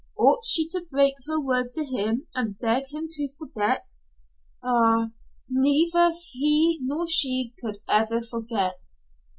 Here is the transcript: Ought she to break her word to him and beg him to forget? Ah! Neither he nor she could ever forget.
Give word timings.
Ought 0.17 0.43
she 0.45 0.67
to 0.69 0.83
break 0.89 1.13
her 1.27 1.39
word 1.39 1.73
to 1.73 1.85
him 1.85 2.25
and 2.33 2.57
beg 2.57 2.85
him 2.87 3.05
to 3.07 3.29
forget? 3.37 3.87
Ah! 4.63 5.11
Neither 5.47 6.13
he 6.31 6.79
nor 6.81 7.07
she 7.07 7.53
could 7.63 7.77
ever 7.87 8.23
forget. 8.23 8.95